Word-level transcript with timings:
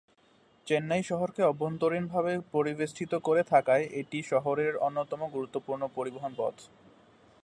চেন্নাই 0.67 1.03
শহরকে 1.03 1.41
অভ্যন্তরীণভাবে 1.43 2.33
পরিবেষ্টিত 2.51 3.13
করে 3.27 3.41
থাকায় 3.43 3.85
এটি 3.91 4.19
শহরের 4.31 4.73
অন্যতম 4.77 5.21
গুরুত্বপূর্ণ 5.35 5.83
পরিবহন 5.95 6.31
পথ। 6.37 6.55